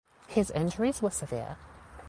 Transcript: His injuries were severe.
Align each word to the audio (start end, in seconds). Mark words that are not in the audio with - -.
His 0.25 0.49
injuries 0.49 1.03
were 1.03 1.11
severe. 1.11 1.57